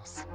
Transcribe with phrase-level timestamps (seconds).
[0.00, 0.26] ます。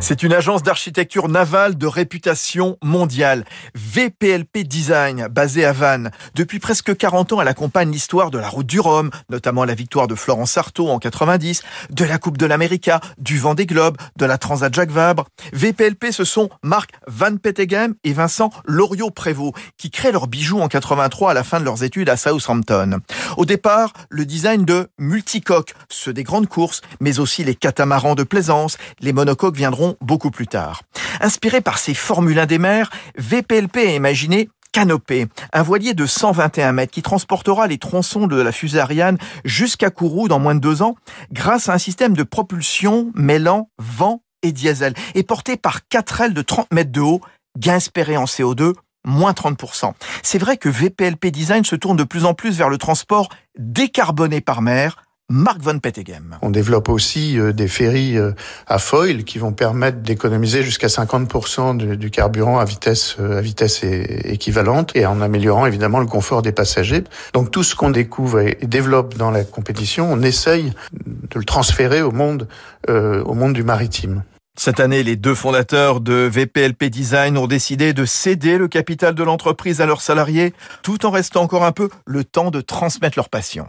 [0.00, 3.44] C'est une agence d'architecture navale de réputation mondiale.
[3.74, 6.12] VPLP Design, basée à Vannes.
[6.36, 10.06] Depuis presque 40 ans, elle accompagne l'histoire de la route du Rhum, notamment la victoire
[10.06, 14.38] de Florence Artaud en 90, de la Coupe de l'América, du Vendée Globe, de la
[14.38, 15.26] Transat Jacques Vabre.
[15.52, 21.32] VPLP, ce sont Marc Van Petegem et Vincent Loriot-Prévost, qui créent leurs bijoux en 83
[21.32, 23.00] à la fin de leurs études à Southampton.
[23.36, 28.22] Au départ, le design de multicoques, ceux des grandes courses, mais aussi les catamarans de
[28.22, 30.82] plaisance, les monocoques viendront beaucoup plus tard.
[31.20, 36.72] Inspiré par ces Formule 1 des mers, VPLP a imaginé Canopée, un voilier de 121
[36.72, 40.82] mètres qui transportera les tronçons de la fusée Ariane jusqu'à Kourou dans moins de deux
[40.82, 40.94] ans
[41.32, 46.34] grâce à un système de propulsion mêlant vent et diesel et porté par quatre ailes
[46.34, 47.20] de 30 mètres de haut,
[47.58, 48.74] gain espéré en CO2,
[49.04, 49.92] moins 30%.
[50.22, 54.40] C'est vrai que VPLP Design se tourne de plus en plus vers le transport décarboné
[54.40, 56.38] par mer Marc Von Petegem.
[56.40, 58.32] On développe aussi euh, des ferries euh,
[58.66, 63.84] à foil qui vont permettre d'économiser jusqu'à 50% du, carburant à vitesse, euh, à vitesse
[63.84, 67.04] équivalente et en améliorant évidemment le confort des passagers.
[67.34, 70.72] Donc tout ce qu'on découvre et développe dans la compétition, on essaye
[71.04, 72.48] de le transférer au monde,
[72.88, 74.22] au monde du maritime.
[74.56, 79.22] Cette année, les deux fondateurs de VPLP Design ont décidé de céder le capital de
[79.22, 83.28] l'entreprise à leurs salariés, tout en restant encore un peu le temps de transmettre leur
[83.28, 83.68] passion.